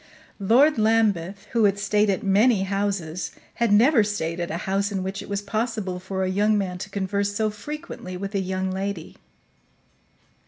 [0.39, 5.03] Lord Lambeth, who had stayed at many houses, had never stayed at a house in
[5.03, 8.71] which it was possible for a young man to converse so frequently with a young
[8.71, 9.15] lady.